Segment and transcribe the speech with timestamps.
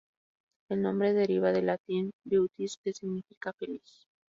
[0.71, 4.07] El nombre deriva del latín "beatus", que significa "feliz".